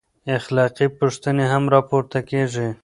اخلاقي 0.37 0.87
پوښتنې 0.99 1.45
هم 1.53 1.63
راپورته 1.75 2.19
کېږي. 2.29 2.67